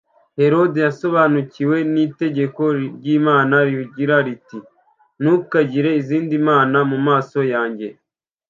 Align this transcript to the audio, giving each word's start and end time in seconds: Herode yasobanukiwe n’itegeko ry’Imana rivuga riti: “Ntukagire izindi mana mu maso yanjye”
Herode 0.39 0.77
yasobanukiwe 0.87 1.77
n’itegeko 1.93 2.61
ry’Imana 2.95 3.55
rivuga 3.69 4.17
riti: 4.25 4.59
“Ntukagire 5.21 5.89
izindi 6.01 6.35
mana 6.49 6.77
mu 6.89 6.97
maso 7.07 7.39
yanjye” 7.53 7.87